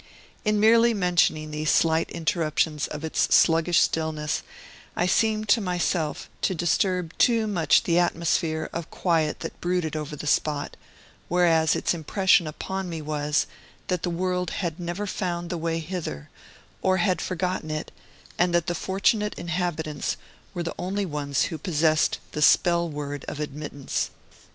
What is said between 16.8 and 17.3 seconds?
or had